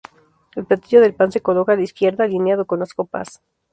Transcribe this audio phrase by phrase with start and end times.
[0.55, 3.43] El platillo del pan se coloca a la izquierda, alineado con las copas.